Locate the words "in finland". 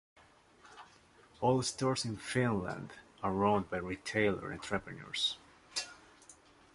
2.05-2.93